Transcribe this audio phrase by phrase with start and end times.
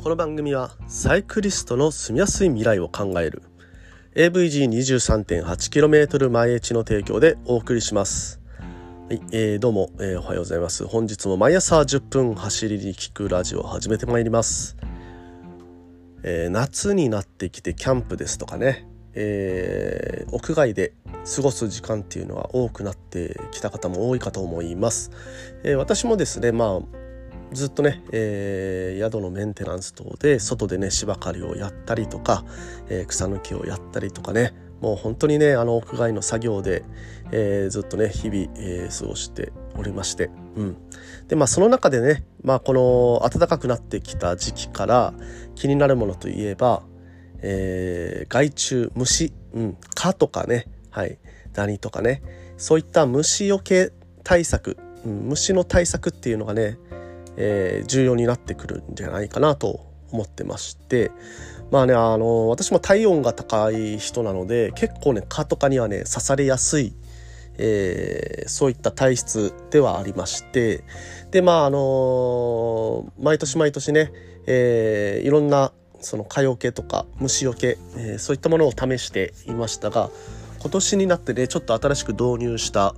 [0.00, 3.42] この番組はサイクリストの住みやすい未来を考える
[4.14, 8.40] AVG23.8km 毎日の提供でお送りします。
[9.08, 10.86] はい、えー、どうも、えー、おはようございます。
[10.86, 14.76] 本日も毎朝10分走りに聞くラジオを始めてまいります、
[16.22, 20.92] えー、夏になってきてキャンプですとかね、えー、屋外で
[21.36, 25.10] 過ごす時間っていうのは多くなってきた方も多いかと思います、
[25.64, 26.97] えー、私もですねまあ
[27.52, 32.44] ずっとね、えー、宿のメンテナンス等で外でね芝刈りをやったりとか、
[32.88, 34.54] えー、草抜きをやったりとかね。
[34.80, 36.84] もう本当にねあの屋外の作業で、
[37.32, 40.76] えー、ずっとね日々、え過ごしておりまして、うん、
[41.26, 45.14] でまあその中でね、まあ、この暖かくなってきた時期から
[45.56, 46.84] 気になるものといえば、
[47.42, 51.18] え害虫虫、うん、蚊とかね、はい、
[51.52, 52.22] ダニとかね。
[52.56, 53.92] そういった虫よけ
[54.24, 56.76] 対策、うん、虫の対策っていうのがね
[57.40, 61.12] えー、重要になってくるんじゃないかなと思ってまして
[61.70, 66.94] まあねあの私も体温が高い人なので結構ね蚊とかにはね刺されやすい、
[67.58, 70.82] えー、そういった体質ではありまして
[71.30, 74.12] でまああの毎年毎年ね、
[74.46, 80.10] えー、いろんなその蚊よけとか虫よけ、えー、そういったものを試していましたが
[80.60, 82.94] 今年になってねちょっと新しく導入した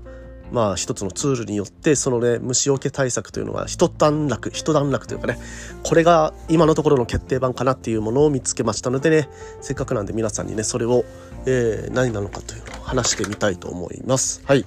[0.52, 5.38] まあ一つのツールによってそのね虫除け対策というのが一段落一段落というかね
[5.82, 9.28] これが今のところの決定版かなっていうものを見つけましたのでね
[9.60, 11.04] せっかくなんで皆さんにねそれを、
[11.46, 14.42] えー、何なのかというのを話してみたいと思います。
[14.44, 14.64] はい。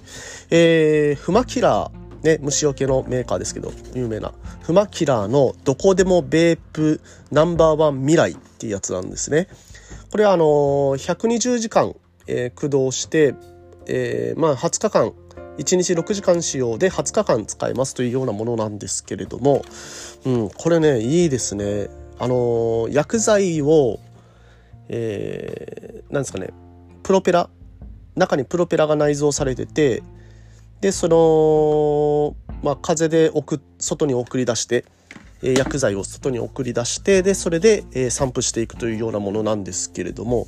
[0.49, 4.31] えー、フマキラーね、虫除けのメーカーですけど有名な。
[4.61, 9.49] フマキラーのどこでもベープナンバーワン未来っていうやつなんですね。
[10.09, 11.95] これはあのー、120時間、
[12.27, 13.35] えー、駆動して、
[13.87, 15.13] えー、まあ20日間
[15.57, 19.63] 1日6時間使用で20日間使えますというようなものなんですけれども、
[20.25, 21.89] うん、これねいいですね。
[22.19, 23.99] あの薬剤を、
[24.87, 26.49] えー、ですかね
[27.01, 27.49] プロペラ
[28.15, 30.03] 中にプロペラが内蔵されてて
[30.81, 33.31] でその、まあ、風で
[33.79, 34.85] 外に送り出して、
[35.41, 40.47] 薬剤を外に送り出してでそれで、えー、散布していくというようなものなんですけれども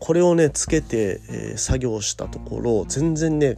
[0.00, 3.56] これをねつけて、えー、作業したところ全然ね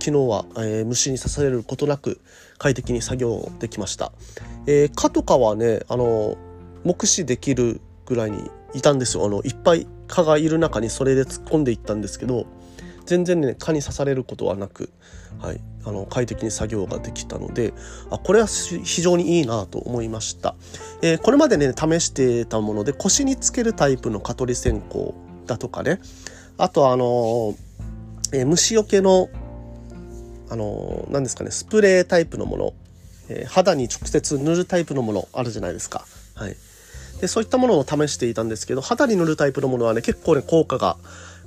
[0.00, 2.20] 昨日は、えー、虫に刺されることなく
[2.58, 4.12] 快適に作業できました。
[4.66, 6.36] えー、蚊とかはね、あの、
[6.84, 9.26] 目視できるぐらいにいたんですよ。
[9.26, 12.46] あの、いっぱい蚊がいる中にそれで突っ込んでいったんですけど、
[13.04, 14.90] 全然ね、蚊に刺されることはなく、
[15.38, 17.74] はい、あの、快適に作業ができたので、
[18.10, 20.54] あ、これは非常にいいなと思いました。
[21.02, 25.12] えー、これまでね、試してたもので、腰につけるタイプの蚊取り線香
[25.46, 26.00] だとかね、
[26.56, 27.54] あとあの
[28.32, 29.28] えー、虫除けの
[30.50, 32.74] あの何ですかねスプレータイプのもの、
[33.28, 36.04] えー、肌に直接塗るタイプのものあるじゃないですか。
[36.34, 36.56] はい、
[37.20, 40.96] でそういったものを試していたんですけど肌に塗るタイプのものはね結構ね効果が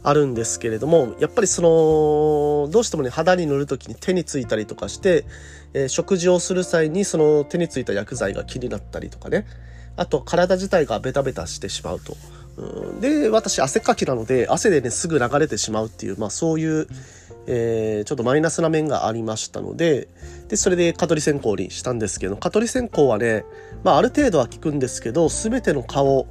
[0.03, 5.25] あるんですけれどもやっぱりそのどうしてもね肌に塗る時に手についたりとかして、
[5.73, 9.45] えー、食事をする際にその手についた薬剤が気になったりとかね
[9.95, 12.15] あと体自体がベタベタしてしまうと。
[12.55, 16.87] うんで私汗かきなので汗でねすぐ流れてしまうっていう、まあ、そういう
[17.47, 20.07] えー、ちょっとマイナスな面がありましたので
[20.47, 23.43] でそれで蚊取り線香にしたんですけど蚊取り線香はね、
[23.83, 26.27] まあ、ある程度は効くんですけど全ての蚊を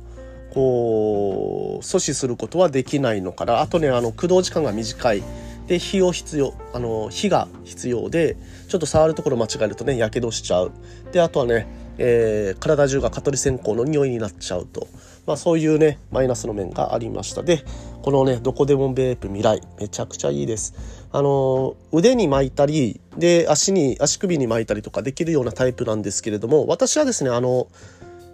[0.52, 3.60] こう阻止することはできないのかな。
[3.60, 5.22] あとねあの駆動時間が短い。
[5.66, 8.36] で火を必要あの火が必要で
[8.68, 10.72] ちょっと触るところ間違えるとねやけどしちゃう。
[11.12, 11.66] であとはね、
[11.98, 14.88] えー、体中が蚊取り線香の匂いになっちゃうと、
[15.24, 17.42] まあ、そういうねマイナスの面がありました。
[17.42, 17.64] で
[18.02, 20.74] このねどこでもベープ未来めちゃくちゃいいです。
[21.12, 27.68] あの腕に巻いたりで足に足首に巻いたりとかできるようなタイプなんですけれども私はですねあの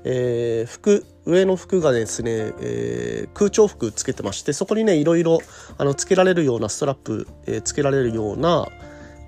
[0.04, 5.40] えー、服上の服がですね、えー、空調服つけてましてそこにねいろいろ
[5.76, 8.68] あのつけられるようなストラップ、えー、つけられるような、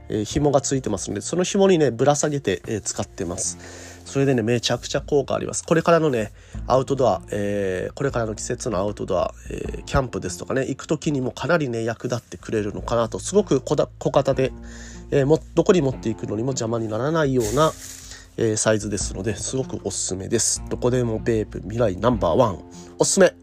[0.08, 3.89] えー、紐がついてますのでその紐にねぶら下げて、えー、使ってます。
[4.10, 6.32] それでねめちゃくちゃ効果ありますこれからのね
[6.66, 13.76] アウトドア、えー、これからの季節のアウトドア、えー、キャンプですとかね行く時にもかなりね役立ってくれるのかなとすごく小
[14.10, 14.52] 型で、
[15.12, 17.70] えー、もどこに持っていくのにも邪魔にならないような
[18.36, 20.62] え、サイズですのですごくおすすめです。
[20.70, 22.58] どこでもベープ未来ナンバーワン
[22.98, 23.34] おすすめ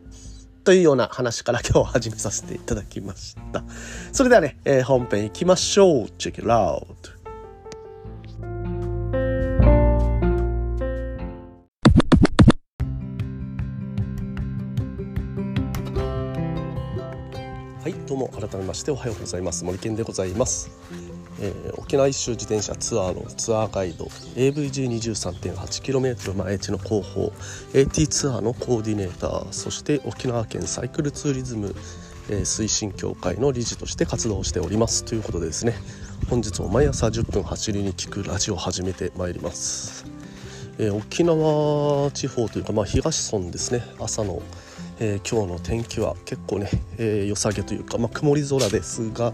[0.63, 3.63] というような話から今日始めさせていただきました。
[4.11, 6.05] それではね、え、本編行きましょう。
[6.17, 7.16] Check it out!
[18.29, 19.65] 改めましておはようございます。
[19.65, 20.71] 森健でございます。
[21.39, 27.33] えー、沖縄一周自転車ツアーのツアーガイド AVG23.8km 前地の広報
[27.73, 31.75] AT ツアーのコーディネーターそして沖縄県サイクルツーリズム、
[32.29, 35.75] えー、推進協会の理事として活動しておりますということでですね
[36.29, 40.05] 本日も毎朝10分走りに聞くラジオを始めてまいります、
[40.79, 44.41] えー、沖縄地方というか、まあ、東村ですね朝の
[44.99, 49.31] えー、今日の天気は結構ね、えー、良さげというか、まあ、曇り空ですが、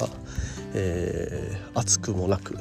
[0.73, 2.57] えー、暑くもなく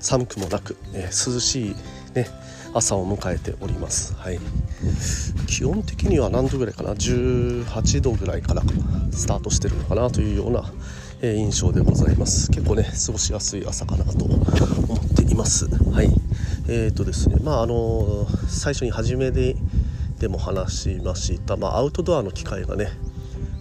[0.00, 1.74] 寒くもなく、えー、涼しい、
[2.14, 2.26] ね、
[2.74, 4.38] 朝を迎えております、はい、
[5.46, 8.62] 気温的には何度ぐらいかな？18度ぐらいから
[9.12, 10.70] スタートしてるのかなというような、
[11.22, 12.50] えー、印象でございます。
[12.50, 15.66] 結構ね過ごしやすい朝かなと思っています。
[15.90, 16.10] はい。
[16.68, 19.56] えーとですねまああの最初に初めで
[20.18, 22.88] でも話しました、まあ、アウトドアの機会がね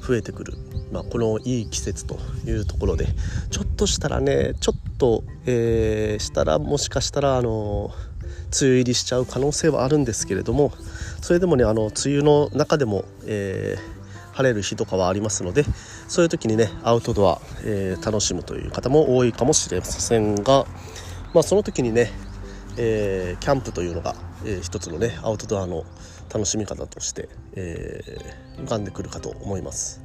[0.01, 0.53] 増えてくる。
[0.91, 3.07] まあ、このいい季節というところで
[3.49, 7.91] ちょっとしたらねちょっと、えー、したらもしかしたらあの
[8.61, 10.71] 梅雨入りしちゃう可能性はあるんですけれども
[11.21, 15.65] それでもねあの梅雨の中でも、えー、晴れる日とかはありますので
[16.07, 20.65] そういう時にねアウトドア、えー、楽しむという方も多いかもしれませんが、
[21.33, 22.11] まあ、その時にね、
[22.77, 24.15] えー、キャンプというのが、
[24.45, 25.83] えー、一つのねアウトドアの
[26.33, 30.01] 楽しみ方として、えー、浮かんでくるかと思います。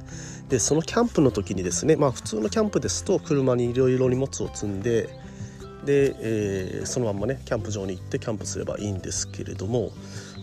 [0.49, 5.09] でそのキャンプの時にですねまあ普通のキャンプですと車にいろいろ荷物を積んで
[5.85, 9.91] で、えー、そのまんまねキャンプ場に行ってキャンプすればいいんですけれども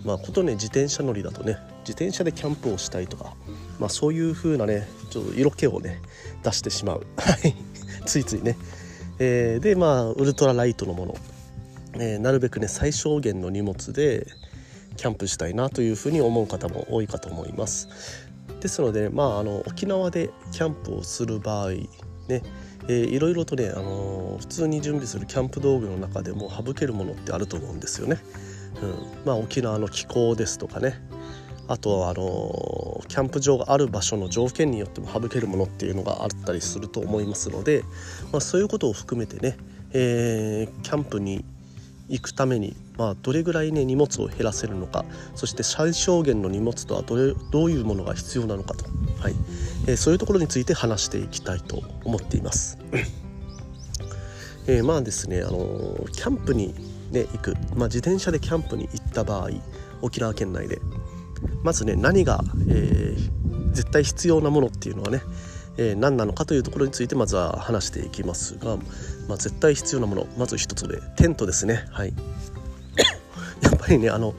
[0.05, 3.35] まあことね自転車乗りだとね自転車でキャンプをしたいとか、
[3.79, 6.01] まあ、そういう風なねちょっと色気をね
[6.43, 7.07] 出してしまう。
[8.07, 8.57] ついついね、
[9.19, 11.17] えー、でまあウルトラライトのもの、
[11.95, 14.27] えー、なるべくね最小限の荷物で
[14.99, 17.89] キャンプしたいなというふうに思う方も多いかと思います。
[18.61, 21.71] ですので、まあ、あの沖縄でキャンプをする場合
[22.29, 22.43] ね
[22.89, 28.19] えー、いろいろとね、あのー、普通に準備するキャンプ道具の中でも省けるものってあると思うんですよね。
[28.83, 28.95] うん。
[29.27, 31.01] まあ、沖縄の気候ですとかね。
[31.69, 37.85] あとはあのー、キャンプ場がある場所の条件によっても省けるものっていうのがあったりすると思いますので、
[38.33, 39.59] まあ、そういうことを含めてね、
[39.93, 41.45] えー、キャンプに
[42.09, 48.85] 行くために、まあ、どれぐらいね荷物を減らせるのかそして最小限の荷物とはどれどういうものが必要なのかと、
[49.21, 49.35] はい。
[49.87, 52.79] えー、そういうところについて話していきたいと思っています。
[54.67, 56.75] えー、まあですね、あのー、キャンプに、
[57.11, 59.49] ね、行く、まあ、自転車でキャンプに行った場合
[60.03, 60.79] 沖縄県内で。
[61.63, 65.23] まずね何が、えー、絶対必要なものっていうのはね、
[65.79, 68.77] えー、何なのかというところについてまずは話していきますが、
[69.29, 71.87] まあ、絶対必要なものまず一つでテントですね。
[71.91, 72.13] はい。
[73.63, 74.35] やっぱりねあの、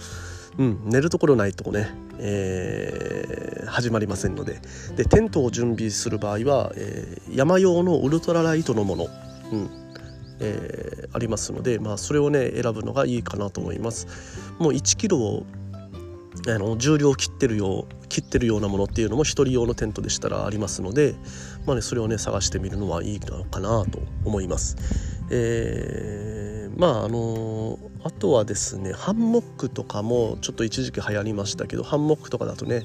[0.58, 1.90] うん、寝るところないとね、
[2.20, 4.62] えー、始まりませんので。
[4.98, 9.08] でテントを準備する場合は、えー、山用のウルトラライトのもの、
[9.52, 9.70] うん
[10.42, 14.08] え、ありますので、まあ、それをね選ぶのがいいかなと思います。
[14.58, 15.44] もう1キロ
[16.48, 21.16] あの重量を切ってるよう切ってるようなものっていうのも1人用のテントでしたらありますので、
[21.66, 24.78] まあね、それをね探してみるのはいいのかなと思います。
[25.32, 32.84] えー、まああのあとはですねハンモックとかもちょっと一時期流行りましたけどハンモックとかだとね、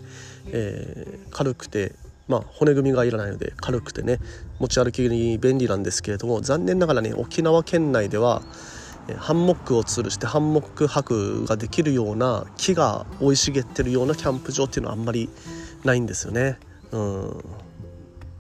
[0.49, 1.93] えー、軽くて
[2.27, 4.19] まあ、骨組みがいらないので軽くてね
[4.59, 8.43] 持ち歩きに便利なんですけれども残念ながらね沖縄県内では
[9.19, 15.29] ハンモックを吊るしてハンモック泊ができるような木が生い茂ってるようなキャンプ場っていうのはあんまり
[15.85, 16.59] ないんですよね。
[16.93, 17.45] うん、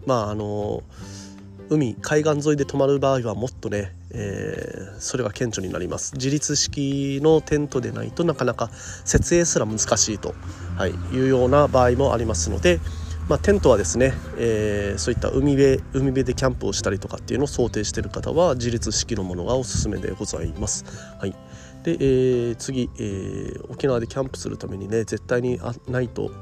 [0.06, 0.82] まああの
[1.70, 10.34] 海海岸沿いで泊まる場合はもっとね、えー、それが顕著になります自立式のテントでないとなかなか設営すら難しいと、
[10.76, 12.80] はい、いうような場合もありますので、
[13.28, 20.84] まあ、テントはですね、えー、そういった海辺海辺でキャンプをしたりとかっていうのを想定している方は自立式のものがおすすめでございます。
[21.18, 21.34] はい、
[21.84, 26.32] で、えー、次、えー、沖縄でキャンプするためにね絶対にあないと、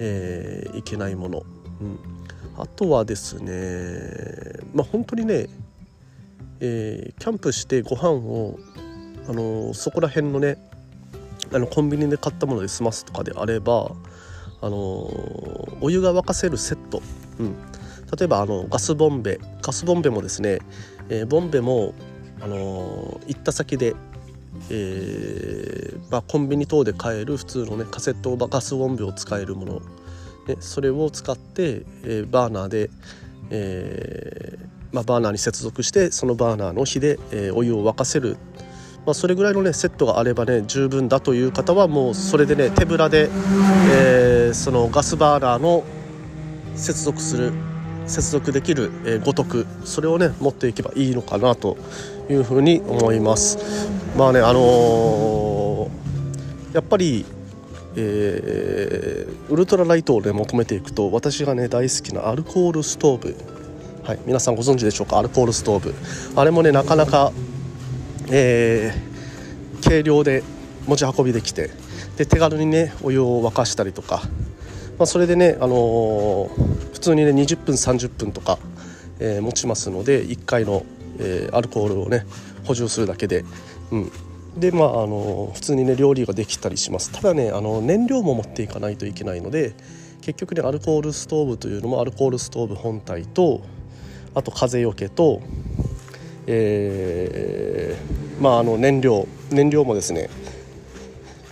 [0.00, 1.42] えー、いけないもの、
[1.80, 1.98] うん、
[2.58, 5.46] あとはですねまあ本当にね、
[6.58, 8.58] えー、キャンプしてご飯を
[9.28, 10.58] あのそこら辺のね
[11.52, 13.92] あのコンビニで買ったもので済ますとかであれば
[14.66, 14.76] あの
[15.80, 17.00] お湯が沸かせるセット、
[17.38, 17.54] うん、
[18.18, 19.38] 例えばあのガスボンベ。
[19.62, 20.58] ガスボンベもですね、
[21.08, 21.94] えー、ボンベも、
[22.40, 23.94] あの行った先で、
[24.70, 29.80] えーまあ、コンビニ等で買える普通のねカセットガスボンベを使えるもの、
[30.46, 32.90] ね、それを使って、えー、バーナーで、
[33.50, 38.36] えーまあ、バーナーに接続してそのバーナーの火で、えー、お湯を沸かせる。
[39.06, 43.30] まあ、それぐらいのねセットがあればね十分だという方はもうそれでね手ぶらで、
[43.92, 45.84] えー、そのガスバーナーの
[46.74, 47.52] 接続する
[48.08, 51.76] 接続できる、えー、ごとくそれをね持っていけばいいのかなと
[52.28, 53.88] いうふうに思います。
[54.16, 57.24] まあねあのー、やっぱり
[57.98, 63.34] えー、ウルトラライトをね求めていくと私がね大好きなアルコールストーブ。
[64.04, 65.18] はい皆さんご存知でしょうか？
[65.18, 65.94] アルコールストーブ。
[66.38, 67.32] あれもねなかなか、
[68.30, 70.42] えー、軽量で
[70.86, 71.70] 持ち運びできて
[72.16, 74.22] で手軽にねお湯を沸かしたりとか、
[74.98, 78.58] まあ、それでね、あのー、普通にね20分30分とか、
[79.18, 80.84] えー、持ちますので1回の、
[81.18, 82.26] え、アルコールをね
[82.64, 83.44] 補充するだけで、
[83.90, 84.12] うん、
[84.56, 87.12] でまああの普通にね料理ができたりします。
[87.12, 89.74] ただねあの燃料も持っていかないといけないので
[90.22, 93.62] 結局ねアルコールストーブというのもアルコールストーブ本体と
[94.34, 95.40] あと風よけと、
[96.46, 100.28] えー、まああの燃料燃料もですね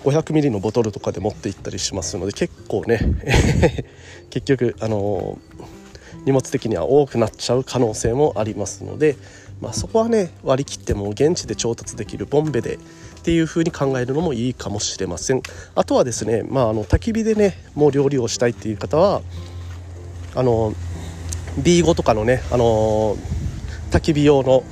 [0.04, 3.00] 500ミリのボトルとかで持って行ったりしますので結構ね
[4.30, 5.38] 結局あの
[6.24, 9.16] 荷物的には多くなっちゃう可能性もありますので、
[9.60, 12.78] まあ、そこはね割り切っても現地で調達できるボンベでっ
[13.24, 15.42] ていう風に考えるのもいいかもしれません。
[15.74, 19.22] あとはですね、まあ、あの焚き火でねもう料理をしたいっていう方は
[20.34, 20.74] あの
[21.58, 23.16] B5 とかのねあの
[23.94, 24.64] 焚き火用の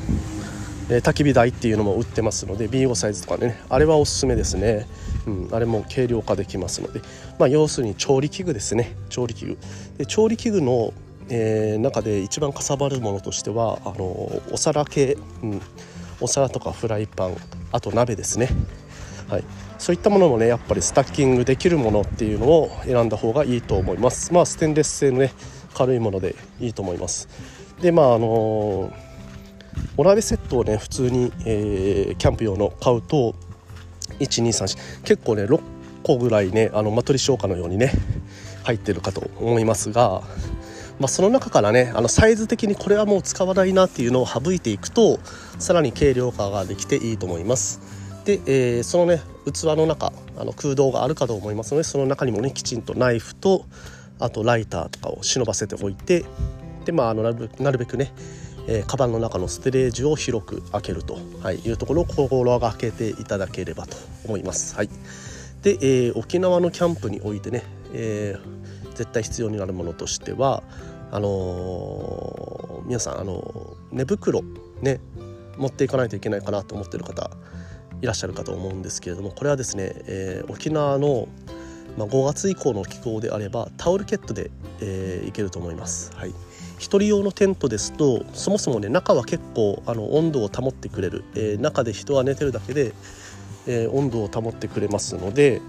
[0.91, 4.88] え焚き火台っていうのも売ってますので B5 サイズとかねあれはおすすめですね、
[5.29, 7.00] うん、あれも軽量化できますので、
[7.38, 8.97] まあ、要するに調理器具ですね。
[9.11, 9.59] 調理器具。
[9.97, 10.93] で調理器具の、
[11.29, 14.05] えー、中で一番かさばるものとしてはあの
[14.50, 15.62] お皿系、うん、
[16.21, 17.37] お皿とかフライパン。
[17.71, 18.49] あと鍋ですね。
[19.29, 19.45] はい、
[19.79, 24.35] そういったものもねやっぱりスタッキングできるものっていうのを選んだ方がいいと思います。
[24.35, 25.33] まあステンレス製のね
[25.75, 27.29] 軽いものでいいと思います。
[27.81, 29.12] でまああのー
[29.97, 33.35] お鍋セットをね普通に、えー、キャンプ用の買うと
[34.19, 35.61] 1234結構ね6
[36.02, 37.93] 個ぐらいねあのマトリ消化のようにね
[38.64, 40.23] 入ってるかと思いますが、
[40.99, 45.19] まあ、その中からねあのサイズ的にこれはもう使わないなっていうのを省いていくと
[45.59, 47.81] さらに軽量化ができていいと思います。
[48.25, 49.21] で、えー、そのね
[49.52, 53.67] 器の中あの空洞があるかと思いますのでその中にもねきちんとナイフと
[54.21, 56.25] あとライターとかを忍ばせておいて
[56.85, 58.12] でまああのなるべくね
[58.69, 64.76] えー、カバンの中のステレージを広く開けると、はい、いうところを心がけていただければと思います。
[64.76, 64.88] はい、
[65.62, 70.62] で、えー、沖縄のキャンプにおいてね、えー、絶対必要になるものとしては
[71.11, 74.42] あのー、皆さん、あの寝袋
[74.81, 75.00] ね
[75.59, 77.31] 持っていかないといけないかなと思ってる方
[78.00, 81.28] いらっしゃるかと思うんですけれどもこれはですね、え沖縄の
[81.99, 84.50] まあ、5月以降の気候であればタオルケットで、
[84.81, 86.11] えー、いけると思います。
[86.16, 86.33] はい
[86.83, 92.93] 1人用のテントですとそもそもね中は結構あの温度を保ってくれる、えー、中で人が寝てるだけで、
[93.69, 95.62] えー、温度を保ってくれますので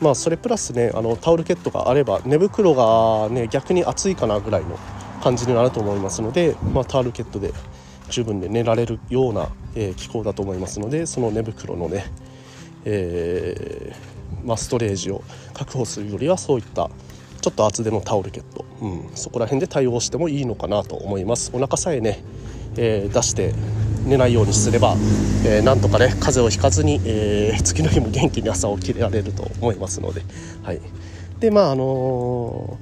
[0.00, 4.76] まあそれプラスねあのタオルケットがあれば寝袋がね逆に暑いかなぐらいの
[5.22, 7.52] 感じになると思いますので、まあ、タオルケットで
[8.08, 12.06] 十分で寝られるような、えー、気候だと思いますのでその寝袋のね、
[12.84, 15.22] えーまあ、ストレージを
[15.54, 16.90] 確保するよりはそういった
[17.40, 21.50] ちょっと厚手のタオルケット、うん、そこら辺で対応してもいいのかなと思います。
[21.54, 22.22] お腹さえね、
[22.76, 23.54] えー、出して
[24.04, 24.94] 寝ないようにすれば、
[25.44, 30.22] えー、なんとかね風邪をひかずに、えー、次の日も元気に朝起きられると思いますので。
[30.62, 30.80] はい。
[31.40, 32.78] でまああの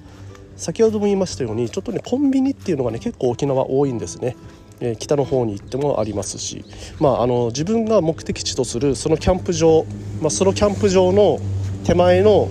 [0.56, 4.36] ー、先ほども言いましたようにちょっとねコンビニっていうのがね結構沖縄多いんですね。
[4.80, 6.64] え北の方に行ってもありますし、
[7.00, 9.84] まあ、あの自分が目的地とするそのキャンプ場、
[10.20, 11.40] まあ、そのキャンプ場の
[11.84, 12.48] 手前の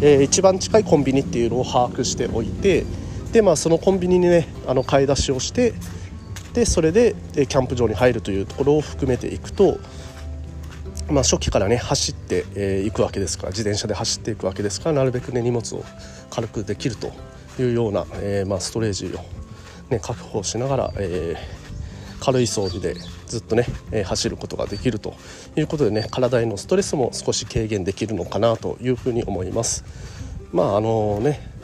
[0.00, 2.84] えー、一番近いコンビニっていうのを把握しておいて
[3.32, 5.74] で、まあ、そのコンビニにねあの買い出しをして
[6.52, 9.78] でそれでキャンプ場に入るというところを含めていくと、
[11.10, 15.84] まあ、初期からね走ってい、えー、くわけですから自転車で走っていくわけですからなるべくね荷物を
[16.30, 17.12] 軽くできると
[17.58, 19.18] いうような、えー、まあ、ストレージを、
[19.90, 21.36] ね、確保しながら、え
[22.20, 25.14] 軽い装備でずっとね、えー、走ることができると
[25.56, 29.84] いうことでね体へのストレスも少し軽減できるのかなというふうに思います。
[30.52, 31.54] まああのね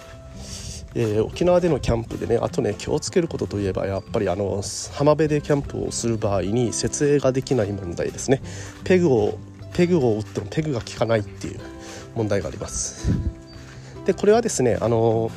[0.95, 8.42] えー、沖縄でのキャンプでねあとね気をつけることといえばやっぱりあの浜辺でキャンプをする場合に設営ができない問題ですね。
[8.85, 9.38] ペグを
[9.73, 11.61] ペグを打ってもペグが効かないっていう
[12.14, 13.11] 問題があります。
[14.04, 15.31] でこれはですねあの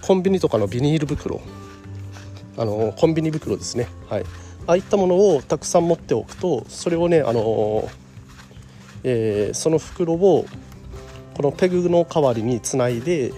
[0.00, 1.40] コンビニとかのビニール袋。
[2.56, 4.24] あのコンビニ袋ですね、はい、
[4.68, 7.88] ああいったものをたくさん持っておくとそれをねあの、
[9.02, 10.44] えー、その袋を
[11.34, 13.32] このペグの代わりにつないで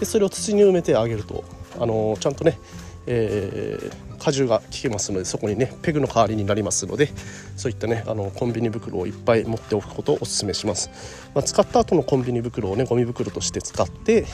[0.00, 1.44] でそれを土に埋めてあげると
[1.78, 2.58] あのちゃんとね、
[3.06, 7.10] えー、荷重が効けますのでそこにねペグの代わりになりますので
[7.56, 10.88] そういったねあのコンビニ袋をいっぱい持っておくことをお勧めします、
[11.34, 14.24] まあ、使った後のコンビニ袋をねゴミ袋として使って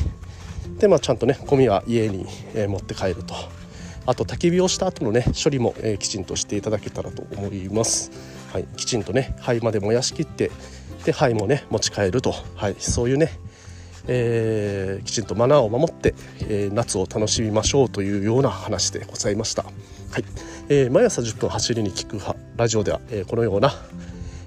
[0.79, 3.62] でまあちゃんとねゴミは家に、え、持って帰ると。
[4.07, 8.11] あと焚き火をした後のね処理も、えー、きちんとしていただけたらと思います、
[8.53, 10.51] はい、きちんとね灰まで燃やしきって
[11.05, 13.39] で灰もね持ち帰ると、はい、そういうね
[14.09, 19.63] えー、きちんとマナーを守って、えー、夏を楽しみましょうというような話でございました。
[19.63, 19.71] は
[20.19, 20.25] い
[20.69, 22.19] えー、毎朝10分走りに聞く
[22.57, 23.73] ラジオでは、えー、このような、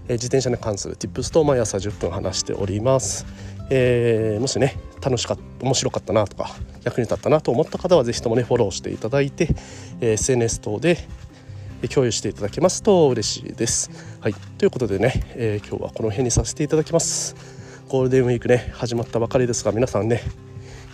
[0.08, 3.26] えー、自転車に関する Tips と毎朝10分話しております。
[3.70, 9.50] えー、もしね楽しかった面白かったなとか役に立ったなと思った方は是非ともねフォローしていただいて、
[10.00, 10.98] えー、SNS 等で
[11.91, 13.91] 共有していただけますと嬉しいです。
[14.22, 17.36] はい、ということでね、えー、今日はこの辺にさせていただきます。
[17.89, 20.24] ゴールデンウィークね始まったばかりですが皆さんね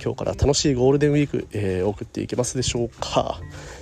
[0.03, 3.39] 今日から楽しいゴールデンウィーク、えー、送っていけますでしょうか。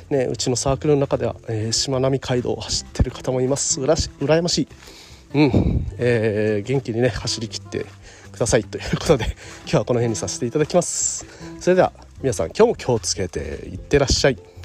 [0.10, 4.68] ね、うちのサークルの中では、えー、しまなみ海道を走ってる方もいますうらし羨ましい、
[5.36, 7.86] うんえー、元気にね走りきって
[8.40, 11.26] くださいということで今日はこの辺にさせていただきます。
[11.60, 11.92] それでは
[12.22, 14.59] 皆さん今日も気をつけていってらっしゃい。